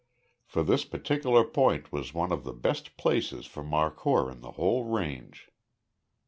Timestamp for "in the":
4.31-4.53